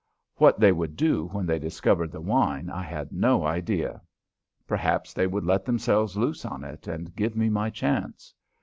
[0.37, 4.01] What they would do when they discovered the wine I had no idea.
[4.65, 8.33] Perhaps they would let themselves loose on it and give me my chance.